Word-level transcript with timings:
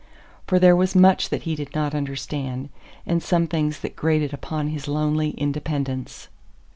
For 0.47 0.57
there 0.57 0.75
was 0.75 0.95
much 0.95 1.29
that 1.29 1.43
he 1.43 1.53
did 1.53 1.75
not 1.75 1.93
understand, 1.93 2.69
and 3.05 3.21
some 3.21 3.45
things 3.45 3.81
that 3.81 3.95
grated 3.95 4.33
upon 4.33 4.69
his 4.69 4.87
lonely 4.87 5.29
independence. 5.37 6.27